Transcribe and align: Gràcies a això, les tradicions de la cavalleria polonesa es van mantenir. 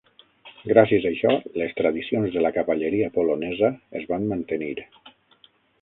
Gràcies 0.69 1.03
a 1.05 1.07
això, 1.09 1.33
les 1.63 1.75
tradicions 1.81 2.33
de 2.37 2.45
la 2.47 2.53
cavalleria 2.57 3.13
polonesa 3.19 3.73
es 4.01 4.09
van 4.15 4.27
mantenir. 4.35 4.73